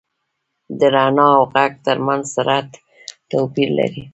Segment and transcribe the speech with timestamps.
[0.79, 2.69] •د رڼا او ږغ تر منځ سرعت
[3.29, 4.03] توپیر لري.